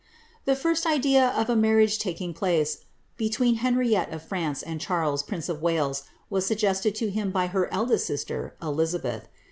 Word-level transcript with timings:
* 0.25 0.45
The 0.45 0.55
first 0.55 0.87
idea 0.87 1.27
of 1.27 1.47
a 1.47 1.55
marriage 1.55 1.99
taking 1.99 2.33
place 2.33 2.85
between 3.17 3.57
Henriette 3.61 4.11
of 4.11 4.23
France 4.23 4.63
and 4.63 4.81
Charles, 4.81 5.21
prince 5.21 5.47
of 5.47 5.61
Wales, 5.61 6.05
was 6.27 6.43
suggested 6.43 6.95
to 6.95 7.11
him 7.11 7.29
by 7.29 7.45
her 7.45 7.71
eldest 7.71 8.07
sister, 8.07 8.55
Diabeth. 8.59 9.27